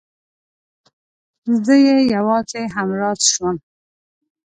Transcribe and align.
زه 1.65 1.75
يې 1.85 1.97
يوازې 2.15 2.61
همراز 2.75 3.19
شوم. 3.31 3.55